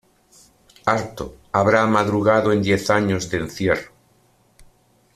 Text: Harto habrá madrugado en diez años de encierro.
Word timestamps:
Harto 0.87 1.37
habrá 1.51 1.85
madrugado 1.85 2.51
en 2.53 2.63
diez 2.63 2.89
años 2.89 3.29
de 3.29 3.37
encierro. 3.37 3.91